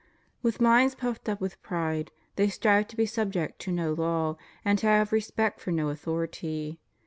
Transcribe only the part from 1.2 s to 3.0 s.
up with pride, they strive to